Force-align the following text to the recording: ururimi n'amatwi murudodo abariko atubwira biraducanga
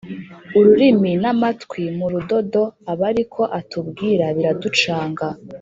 ururimi 0.57 1.11
n'amatwi 1.23 1.81
murudodo 1.97 2.63
abariko 2.91 3.41
atubwira 3.59 4.25
biraducanga 4.35 5.27